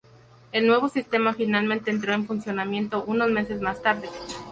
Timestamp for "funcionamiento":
2.25-3.03